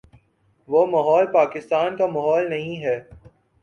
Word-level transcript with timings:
وہ 0.69 0.85
ماحول 0.85 1.25
پاکستان 1.31 1.95
کا 1.97 2.05
ماحول 2.07 2.49
نہیں 2.49 2.83
ہے۔ 2.85 2.99